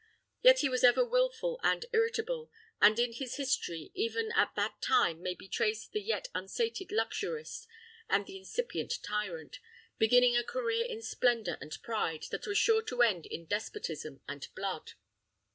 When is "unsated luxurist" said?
6.33-7.67